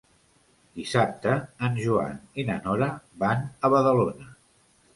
Dissabte 0.79 1.35
en 1.67 1.77
Joan 1.85 2.17
i 2.41 2.47
na 2.49 2.57
Nora 2.65 2.89
van 3.27 3.47
a 3.69 3.73
Badalona. 3.77 4.31